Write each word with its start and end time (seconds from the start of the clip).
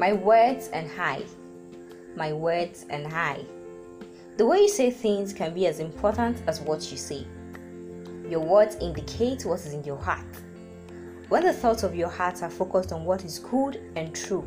My 0.00 0.14
words 0.14 0.68
and 0.68 0.90
I. 0.98 1.24
My 2.16 2.32
words 2.32 2.86
and 2.88 3.12
I. 3.12 3.44
The 4.38 4.46
way 4.46 4.60
you 4.60 4.68
say 4.70 4.90
things 4.90 5.34
can 5.34 5.52
be 5.52 5.66
as 5.66 5.78
important 5.78 6.42
as 6.46 6.58
what 6.58 6.90
you 6.90 6.96
say. 6.96 7.26
Your 8.26 8.40
words 8.40 8.76
indicate 8.80 9.44
what 9.44 9.60
is 9.60 9.74
in 9.74 9.84
your 9.84 9.98
heart. 9.98 10.24
When 11.28 11.44
the 11.44 11.52
thoughts 11.52 11.82
of 11.82 11.94
your 11.94 12.08
heart 12.08 12.42
are 12.42 12.48
focused 12.48 12.92
on 12.92 13.04
what 13.04 13.26
is 13.26 13.40
good 13.40 13.92
and 13.94 14.16
true, 14.16 14.42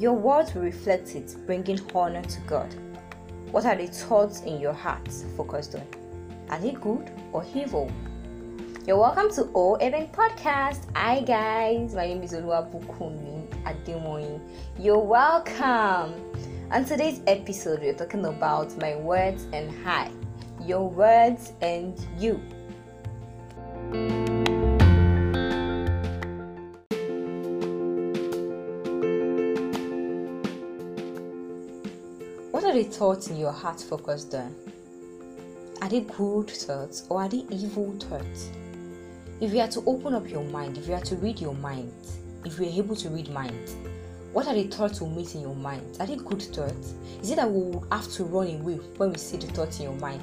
your 0.00 0.14
words 0.14 0.52
will 0.52 0.62
reflect 0.62 1.14
it, 1.14 1.36
bringing 1.46 1.78
honor 1.94 2.22
to 2.22 2.40
God. 2.40 2.74
What 3.52 3.64
are 3.66 3.76
the 3.76 3.86
thoughts 3.86 4.40
in 4.40 4.58
your 4.60 4.72
heart 4.72 5.08
focused 5.36 5.76
on? 5.76 5.86
Are 6.50 6.58
they 6.58 6.72
good 6.72 7.08
or 7.32 7.46
evil? 7.54 7.88
You're 8.84 8.98
welcome 8.98 9.30
to 9.34 9.48
O 9.54 9.76
Event 9.76 10.12
Podcast. 10.12 10.86
Hi 10.96 11.20
guys, 11.20 11.94
my 11.94 12.04
name 12.04 12.20
is 12.24 12.32
Oluwabukumi 12.32 13.46
Ademoyin. 13.62 14.40
You're 14.76 14.98
welcome. 14.98 16.12
On 16.72 16.84
today's 16.84 17.20
episode, 17.28 17.78
we're 17.78 17.94
talking 17.94 18.24
about 18.24 18.76
my 18.80 18.96
words 18.96 19.46
and 19.52 19.70
hi, 19.84 20.10
your 20.60 20.90
words 20.90 21.52
and 21.60 21.96
you. 22.18 22.40
What 32.50 32.64
are 32.64 32.74
the 32.74 32.82
thoughts 32.82 33.28
in 33.28 33.36
your 33.36 33.52
heart 33.52 33.80
focused 33.80 34.34
on? 34.34 34.52
Are 35.80 35.88
they 35.88 36.00
good 36.00 36.50
thoughts 36.50 37.06
or 37.08 37.22
are 37.22 37.28
they 37.28 37.44
evil 37.48 37.94
thoughts? 38.00 38.50
If 39.40 39.52
you 39.52 39.60
are 39.60 39.68
to 39.68 39.82
open 39.86 40.14
up 40.14 40.28
your 40.28 40.44
mind, 40.44 40.78
if 40.78 40.86
you 40.86 40.94
are 40.94 41.00
to 41.00 41.16
read 41.16 41.40
your 41.40 41.54
mind, 41.54 41.92
if 42.44 42.58
you 42.58 42.66
are 42.66 42.84
able 42.84 42.96
to 42.96 43.08
read 43.08 43.28
minds, 43.30 43.74
what 44.32 44.46
are 44.46 44.54
the 44.54 44.64
thoughts 44.64 45.00
we 45.00 45.08
meet 45.08 45.34
in 45.34 45.42
your 45.42 45.54
mind? 45.54 45.96
Are 46.00 46.06
they 46.06 46.16
good 46.16 46.40
thoughts? 46.42 46.94
Is 47.20 47.30
it 47.30 47.36
that 47.36 47.50
we 47.50 47.70
will 47.70 47.86
have 47.90 48.08
to 48.12 48.24
run 48.24 48.46
away 48.60 48.76
when 48.96 49.10
we 49.12 49.18
see 49.18 49.36
the 49.36 49.46
thoughts 49.48 49.78
in 49.78 49.84
your 49.84 49.96
mind? 49.96 50.22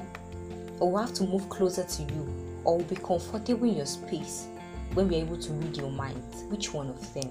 Or 0.80 0.90
we 0.90 1.00
have 1.00 1.12
to 1.14 1.24
move 1.24 1.48
closer 1.48 1.84
to 1.84 2.02
you? 2.02 2.26
Or 2.64 2.78
we'll 2.78 2.86
be 2.86 2.96
comfortable 2.96 3.68
in 3.68 3.76
your 3.76 3.86
space 3.86 4.48
when 4.94 5.08
we're 5.08 5.22
able 5.22 5.38
to 5.38 5.52
read 5.52 5.76
your 5.76 5.90
mind? 5.90 6.22
Which 6.48 6.74
one 6.74 6.88
of 6.88 7.14
them? 7.14 7.30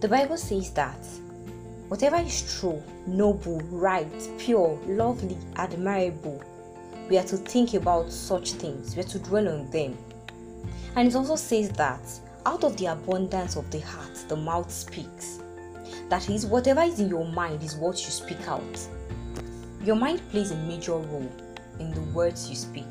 The 0.00 0.08
Bible 0.08 0.36
says 0.36 0.72
that 0.72 1.06
whatever 1.88 2.16
is 2.16 2.58
true, 2.58 2.82
noble, 3.06 3.60
right, 3.70 4.10
pure, 4.38 4.78
lovely, 4.86 5.38
admirable, 5.56 6.42
we 7.08 7.18
are 7.18 7.24
to 7.24 7.36
think 7.36 7.74
about 7.74 8.10
such 8.10 8.52
things, 8.52 8.96
we 8.96 9.02
are 9.02 9.06
to 9.06 9.18
dwell 9.20 9.48
on 9.48 9.70
them. 9.70 9.96
And 10.96 11.08
it 11.08 11.14
also 11.14 11.36
says 11.36 11.70
that 11.70 12.00
out 12.44 12.64
of 12.64 12.76
the 12.76 12.86
abundance 12.86 13.56
of 13.56 13.70
the 13.70 13.80
heart, 13.80 14.24
the 14.28 14.36
mouth 14.36 14.70
speaks. 14.70 15.40
That 16.08 16.28
is, 16.28 16.44
whatever 16.46 16.82
is 16.82 17.00
in 17.00 17.08
your 17.08 17.24
mind 17.24 17.62
is 17.62 17.76
what 17.76 17.96
you 18.02 18.10
speak 18.10 18.46
out. 18.48 18.88
Your 19.84 19.96
mind 19.96 20.20
plays 20.30 20.50
a 20.50 20.56
major 20.56 20.96
role 20.96 21.32
in 21.78 21.92
the 21.92 22.00
words 22.12 22.50
you 22.50 22.56
speak. 22.56 22.84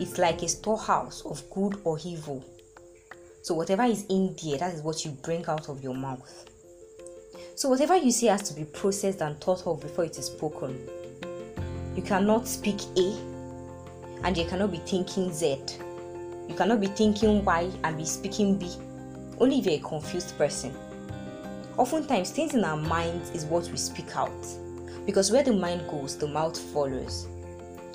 It's 0.00 0.18
like 0.18 0.42
a 0.42 0.48
storehouse 0.48 1.22
of 1.26 1.48
good 1.50 1.80
or 1.84 1.98
evil. 2.04 2.44
So, 3.42 3.54
whatever 3.54 3.84
is 3.84 4.04
in 4.08 4.36
there, 4.42 4.58
that 4.58 4.74
is 4.74 4.82
what 4.82 5.04
you 5.04 5.10
bring 5.10 5.44
out 5.46 5.68
of 5.68 5.82
your 5.82 5.94
mouth. 5.94 6.48
So, 7.56 7.68
whatever 7.68 7.96
you 7.96 8.12
say 8.12 8.28
has 8.28 8.42
to 8.48 8.54
be 8.54 8.64
processed 8.64 9.20
and 9.20 9.40
thought 9.40 9.66
of 9.66 9.80
before 9.80 10.04
it 10.04 10.18
is 10.18 10.26
spoken. 10.26 10.78
You 11.96 12.02
cannot 12.02 12.46
speak 12.46 12.80
A 12.96 13.16
and 14.22 14.36
you 14.36 14.44
cannot 14.44 14.70
be 14.70 14.78
thinking 14.78 15.32
Z 15.32 15.58
you 16.48 16.54
cannot 16.54 16.80
be 16.80 16.86
thinking 16.88 17.44
Y 17.44 17.70
and 17.84 17.96
be 17.96 18.04
speaking 18.04 18.56
B, 18.56 18.70
only 19.38 19.58
if 19.58 19.66
you're 19.66 19.74
a 19.74 19.78
confused 19.78 20.36
person. 20.38 20.74
Oftentimes, 21.76 22.30
things 22.30 22.54
in 22.54 22.64
our 22.64 22.76
minds 22.76 23.30
is 23.30 23.44
what 23.44 23.68
we 23.70 23.76
speak 23.76 24.16
out, 24.16 24.46
because 25.06 25.30
where 25.30 25.44
the 25.44 25.52
mind 25.52 25.88
goes, 25.88 26.16
the 26.16 26.26
mouth 26.26 26.58
follows. 26.58 27.28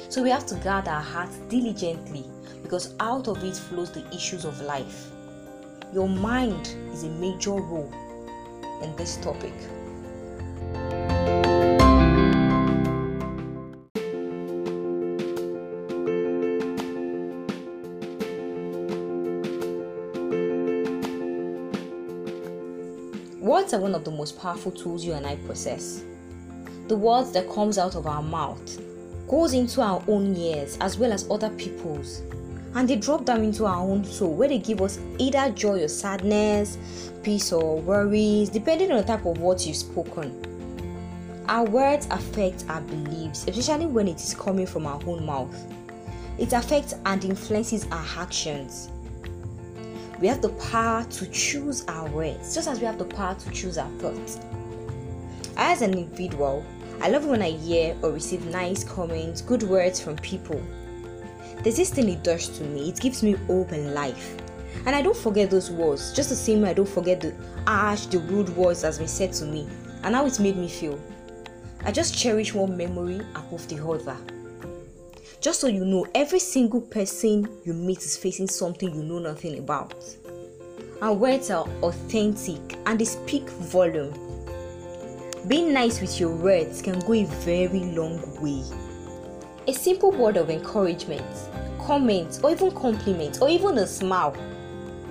So 0.10 0.22
we 0.22 0.30
have 0.30 0.46
to 0.48 0.56
guard 0.56 0.88
our 0.88 1.02
hearts 1.02 1.38
diligently, 1.50 2.24
because 2.62 2.94
out 3.00 3.28
of 3.28 3.44
it 3.44 3.56
flows 3.56 3.92
the 3.92 4.08
issues 4.14 4.46
of 4.46 4.62
life. 4.62 5.10
Your 5.94 6.08
mind 6.08 6.76
is 6.94 7.04
a 7.04 7.10
major 7.10 7.52
role 7.52 7.92
in 8.82 8.96
this 8.96 9.18
topic. 9.18 9.54
Words 23.44 23.74
are 23.74 23.82
one 23.82 23.94
of 23.94 24.06
the 24.06 24.12
most 24.12 24.40
powerful 24.40 24.72
tools 24.72 25.04
you 25.04 25.12
and 25.12 25.28
I 25.28 25.36
possess. 25.36 26.02
The 26.88 26.96
words 26.96 27.34
that 27.34 27.52
comes 27.52 27.78
out 27.78 27.94
of 27.94 28.08
our 28.08 28.24
mouth 28.24 28.82
goes 29.28 29.54
into 29.54 29.82
our 29.82 30.02
own 30.08 30.34
ears 30.38 30.78
as 30.80 30.98
well 30.98 31.12
as 31.12 31.30
other 31.30 31.50
people's 31.50 32.22
and 32.74 32.88
they 32.88 32.96
drop 32.96 33.26
down 33.26 33.44
into 33.44 33.66
our 33.66 33.82
own 33.82 34.06
soul 34.06 34.34
where 34.34 34.48
they 34.48 34.60
give 34.60 34.82
us 34.82 34.98
either 35.18 35.50
joy 35.52 35.84
or 35.84 35.90
sadness, 35.90 36.78
peace 37.22 37.52
or 37.52 37.82
worries, 37.82 38.48
depending 38.48 38.94
on 38.94 39.00
the 39.00 39.04
type 39.04 39.26
of 39.26 39.38
words 39.40 39.68
you've 39.68 39.76
spoken. 39.76 41.44
Our 41.50 41.66
words 41.66 42.08
affect 42.12 42.64
our 42.70 42.80
beliefs, 42.80 43.46
especially 43.46 43.88
when 43.88 44.08
it 44.08 44.22
is 44.22 44.34
coming 44.34 44.66
from 44.66 44.88
our 44.88 45.02
own 45.06 45.26
mouth. 45.26 45.54
It 46.38 46.54
affects 46.54 46.96
and 47.06 47.26
influences 47.26 47.88
our 47.92 48.06
actions. 48.20 48.90
We 50.24 50.30
have 50.30 50.42
the 50.42 50.56
power 50.72 51.04
to 51.04 51.26
choose 51.32 51.84
our 51.90 52.10
words, 52.10 52.56
just 52.56 52.70
as 52.70 52.80
we 52.80 52.86
have 52.86 52.98
the 52.98 53.04
power 53.04 53.36
to 53.36 53.50
choose 53.50 53.78
our 53.78 53.90
thoughts. 54.00 54.40
As 55.58 55.82
an 55.82 55.98
individual, 55.98 56.64
I 57.02 57.10
love 57.10 57.26
when 57.26 57.42
I 57.42 57.50
hear 57.50 57.94
or 58.02 58.14
receive 58.14 58.46
nice 58.46 58.86
comments, 58.86 59.42
good 59.42 59.64
words 59.64 60.00
from 60.00 60.16
people. 60.16 60.64
There's 61.62 61.76
this 61.76 61.90
thing 61.90 62.08
it 62.08 62.24
does 62.24 62.48
to 62.58 62.64
me, 62.64 62.88
it 62.88 63.02
gives 63.02 63.22
me 63.22 63.34
hope 63.34 63.74
and 63.74 63.94
life. 63.94 64.38
And 64.86 64.96
I 64.96 65.02
don't 65.02 65.18
forget 65.18 65.50
those 65.50 65.70
words, 65.70 66.14
just 66.14 66.30
the 66.30 66.38
same 66.38 66.62
way 66.62 66.70
I 66.70 66.74
don't 66.74 66.88
forget 66.88 67.20
the 67.20 67.36
harsh, 67.68 68.06
the 68.06 68.20
rude 68.20 68.56
words 68.56 68.84
that's 68.84 69.00
been 69.00 69.10
said 69.10 69.34
to 69.34 69.46
me, 69.46 69.68
and 70.04 70.16
how 70.16 70.26
it 70.26 70.40
made 70.40 70.56
me 70.56 70.70
feel. 70.70 70.98
I 71.84 71.92
just 71.92 72.18
cherish 72.18 72.54
one 72.54 72.78
memory 72.78 73.20
above 73.36 73.68
the 73.68 73.86
other. 73.86 74.16
Just 75.42 75.60
so 75.60 75.68
you 75.68 75.86
know, 75.86 76.06
every 76.16 76.40
single 76.40 76.82
person 76.82 77.48
you 77.64 77.74
meet 77.74 78.00
is 78.00 78.18
facing 78.18 78.48
something 78.48 78.94
you 78.94 79.04
know 79.04 79.20
nothing 79.20 79.58
about. 79.60 79.94
Our 81.02 81.14
words 81.14 81.52
are 81.52 81.68
authentic 81.82 82.78
and 82.86 83.00
they 83.00 83.06
speak 83.06 83.50
volume. 83.50 84.14
Being 85.48 85.74
nice 85.74 86.00
with 86.00 86.20
your 86.20 86.34
words 86.36 86.82
can 86.82 87.00
go 87.00 87.14
a 87.14 87.26
very 87.26 87.82
long 87.92 88.22
way. 88.42 88.64
A 89.68 89.74
simple 89.74 90.12
word 90.12 90.38
of 90.38 90.50
encouragement, 90.50 91.26
comment, 91.86 92.40
or 92.44 92.52
even 92.52 92.72
compliment, 92.72 93.42
or 93.42 93.50
even 93.50 93.78
a 93.80 93.88
smile 93.88 94.36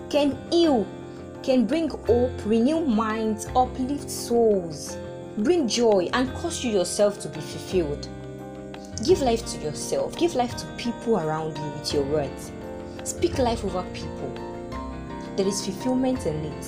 can 0.08 0.38
heal, 0.50 0.86
can 1.42 1.66
bring 1.66 1.88
hope, 1.88 2.32
renew 2.46 2.80
minds, 2.80 3.46
uplift 3.56 4.10
souls, 4.10 4.96
bring 5.38 5.68
joy, 5.68 6.08
and 6.12 6.32
cause 6.34 6.64
you 6.64 6.70
yourself 6.70 7.18
to 7.20 7.28
be 7.28 7.40
fulfilled. 7.40 8.08
Give 9.04 9.20
life 9.20 9.44
to 9.46 9.58
yourself, 9.58 10.16
give 10.16 10.36
life 10.36 10.56
to 10.58 10.66
people 10.76 11.18
around 11.18 11.58
you 11.58 11.64
with 11.72 11.92
your 11.92 12.04
words. 12.04 12.52
Speak 13.02 13.36
life 13.36 13.64
over 13.64 13.82
people. 13.92 14.32
There 15.34 15.48
is 15.48 15.64
fulfillment 15.64 16.24
in 16.24 16.36
it, 16.44 16.66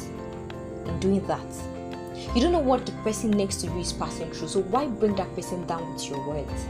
in 0.84 0.98
doing 0.98 1.24
that. 1.28 1.46
You 2.34 2.40
don't 2.40 2.50
know 2.50 2.58
what 2.58 2.86
the 2.86 2.92
person 3.04 3.30
next 3.30 3.60
to 3.60 3.68
you 3.68 3.78
is 3.78 3.92
passing 3.92 4.32
through, 4.32 4.48
so 4.48 4.62
why 4.62 4.86
bring 4.86 5.14
that 5.14 5.32
person 5.36 5.64
down 5.68 5.92
with 5.92 6.10
your 6.10 6.26
words? 6.26 6.66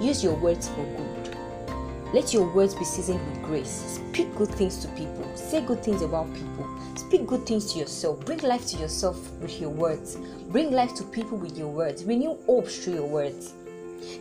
Use 0.00 0.24
your 0.24 0.36
words 0.36 0.68
for 0.68 0.84
good. 0.84 1.36
Let 2.14 2.32
your 2.32 2.50
words 2.54 2.74
be 2.74 2.84
seasoned 2.86 3.20
with 3.28 3.42
grace. 3.42 4.00
Speak 4.10 4.34
good 4.36 4.48
things 4.48 4.78
to 4.78 4.88
people. 4.88 5.30
Say 5.36 5.60
good 5.60 5.84
things 5.84 6.00
about 6.00 6.32
people. 6.32 6.66
Speak 6.94 7.26
good 7.26 7.44
things 7.44 7.74
to 7.74 7.78
yourself. 7.78 8.24
Bring 8.24 8.38
life 8.38 8.66
to 8.68 8.78
yourself 8.78 9.30
with 9.32 9.60
your 9.60 9.70
words. 9.70 10.16
Bring 10.48 10.70
life 10.70 10.94
to 10.94 11.04
people 11.04 11.36
with 11.36 11.58
your 11.58 11.68
words. 11.68 12.04
Renew 12.04 12.38
hope 12.46 12.68
through 12.68 12.94
your 12.94 13.06
words 13.06 13.52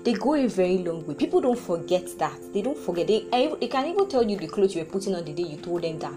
they 0.03 0.13
go 0.13 0.35
a 0.35 0.47
very 0.47 0.79
long 0.79 1.05
way. 1.05 1.13
People 1.13 1.41
don't 1.41 1.59
forget 1.59 2.07
that. 2.17 2.37
They 2.53 2.61
don't 2.61 2.77
forget. 2.77 3.07
They, 3.07 3.27
they 3.59 3.67
can 3.67 3.87
even 3.87 4.09
tell 4.09 4.23
you 4.23 4.37
the 4.37 4.47
clothes 4.47 4.75
you 4.75 4.83
were 4.83 4.89
putting 4.89 5.15
on 5.15 5.25
the 5.25 5.33
day 5.33 5.43
you 5.43 5.57
told 5.57 5.83
them 5.83 5.99
that. 5.99 6.13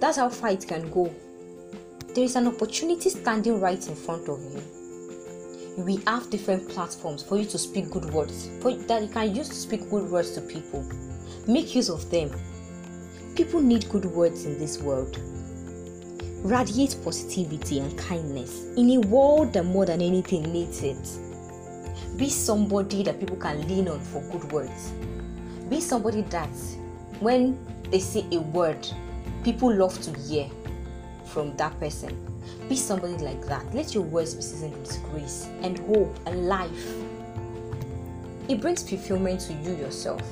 That's 0.00 0.18
how 0.18 0.28
far 0.28 0.50
it 0.50 0.66
can 0.66 0.90
go. 0.90 1.12
There 2.14 2.24
is 2.24 2.36
an 2.36 2.46
opportunity 2.46 3.10
standing 3.10 3.60
right 3.60 3.86
in 3.88 3.94
front 3.94 4.28
of 4.28 4.40
you. 4.40 4.62
We 5.84 5.96
have 6.06 6.30
different 6.30 6.68
platforms 6.68 7.22
for 7.22 7.36
you 7.36 7.44
to 7.46 7.58
speak 7.58 7.90
good 7.90 8.06
words, 8.06 8.48
for 8.62 8.72
that 8.72 9.02
you 9.02 9.08
can 9.08 9.34
use 9.34 9.48
to 9.48 9.54
speak 9.54 9.90
good 9.90 10.10
words 10.10 10.32
to 10.32 10.40
people. 10.40 10.88
Make 11.46 11.74
use 11.74 11.90
of 11.90 12.10
them. 12.10 12.30
People 13.34 13.60
need 13.60 13.88
good 13.90 14.06
words 14.06 14.46
in 14.46 14.58
this 14.58 14.80
world. 14.80 15.18
Radiate 16.42 16.96
positivity 17.04 17.80
and 17.80 17.98
kindness 17.98 18.64
in 18.76 18.90
a 18.90 19.00
world 19.00 19.52
that 19.52 19.64
more 19.64 19.84
than 19.84 20.00
anything 20.00 20.50
needs 20.52 20.82
it 20.82 20.96
be 22.16 22.30
somebody 22.30 23.02
that 23.02 23.20
people 23.20 23.36
can 23.36 23.66
lean 23.68 23.88
on 23.88 24.00
for 24.00 24.22
good 24.30 24.50
words. 24.50 24.92
Be 25.68 25.80
somebody 25.80 26.22
that 26.22 26.48
when 27.20 27.58
they 27.90 27.98
say 27.98 28.24
a 28.32 28.40
word, 28.40 28.86
people 29.44 29.72
love 29.72 30.00
to 30.02 30.18
hear 30.20 30.48
from 31.26 31.56
that 31.56 31.78
person. 31.78 32.16
Be 32.68 32.76
somebody 32.76 33.18
like 33.18 33.44
that. 33.46 33.74
Let 33.74 33.94
your 33.94 34.04
words 34.04 34.34
be 34.34 34.42
seasoned 34.42 34.76
with 34.76 35.02
grace 35.10 35.48
and 35.62 35.78
hope 35.80 36.18
and 36.26 36.48
life. 36.48 36.94
It 38.48 38.60
brings 38.60 38.88
fulfillment 38.88 39.40
to 39.42 39.52
you 39.52 39.74
yourself. 39.76 40.22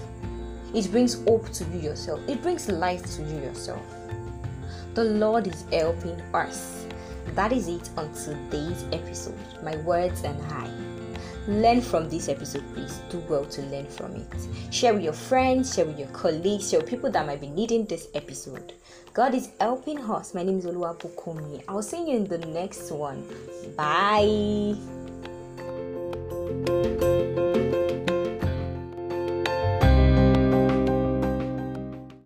It 0.73 0.91
brings 0.91 1.23
hope 1.25 1.51
to 1.53 1.65
you 1.65 1.81
yourself. 1.81 2.21
It 2.29 2.43
brings 2.43 2.69
life 2.69 3.05
to 3.17 3.23
you 3.23 3.41
yourself. 3.41 3.83
The 4.95 5.05
Lord 5.05 5.47
is 5.49 5.65
helping 5.73 6.21
us. 6.33 6.87
That 7.35 7.53
is 7.53 7.69
it 7.69 7.91
on 7.97 8.13
today's 8.13 8.85
episode. 8.93 9.39
My 9.63 9.77
words 9.79 10.23
and 10.23 10.41
I. 10.53 10.84
Learn 11.47 11.81
from 11.81 12.09
this 12.09 12.29
episode, 12.29 12.65
please. 12.73 13.01
Do 13.11 13.19
well 13.29 13.45
to 13.45 13.63
learn 13.63 13.87
from 13.87 14.13
it. 14.17 14.27
Share 14.71 14.95
with 14.95 15.03
your 15.03 15.13
friends, 15.13 15.75
share 15.75 15.85
with 15.85 15.99
your 15.99 16.09
colleagues, 16.09 16.71
share 16.71 16.81
with 16.81 16.89
people 16.89 17.11
that 17.11 17.27
might 17.27 17.41
be 17.41 17.49
needing 17.49 17.85
this 17.85 18.09
episode. 18.15 18.73
God 19.13 19.35
is 19.35 19.51
helping 19.61 19.99
us. 19.99 20.35
My 20.35 20.43
name 20.43 20.59
is 20.59 20.65
Oluwabukomi. 20.65 21.65
I'll 21.69 21.83
see 21.83 22.11
you 22.11 22.17
in 22.17 22.25
the 22.27 22.39
next 22.39 22.91
one. 22.91 23.23
Bye. 23.77 24.75